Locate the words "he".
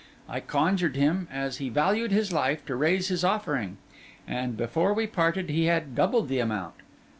1.57-1.69, 5.51-5.65